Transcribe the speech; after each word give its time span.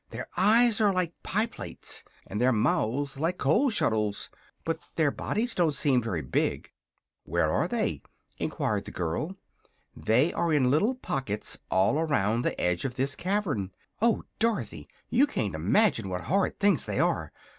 "Their 0.09 0.27
eyes 0.35 0.81
are 0.81 0.91
like 0.91 1.13
pie 1.21 1.45
plates 1.45 2.03
and 2.25 2.41
their 2.41 2.51
mouths 2.51 3.19
like 3.19 3.37
coal 3.37 3.69
scuttles. 3.69 4.31
But 4.65 4.79
their 4.95 5.11
bodies 5.11 5.53
don't 5.53 5.75
seem 5.75 6.01
very 6.01 6.23
big." 6.23 6.71
"Where 7.23 7.51
are 7.51 7.67
they?" 7.67 8.01
enquired 8.39 8.85
the 8.85 8.91
girl. 8.91 9.37
"They 9.95 10.33
are 10.33 10.51
in 10.51 10.71
little 10.71 10.95
pockets 10.95 11.59
all 11.69 11.99
around 11.99 12.41
the 12.43 12.59
edge 12.59 12.83
of 12.83 12.95
this 12.95 13.15
cavern. 13.15 13.73
Oh, 14.01 14.23
Dorothy 14.39 14.87
you 15.11 15.27
can't 15.27 15.53
imagine 15.53 16.09
what 16.09 16.21
horrid 16.21 16.59
things 16.59 16.85
they 16.87 16.99
are! 16.99 17.31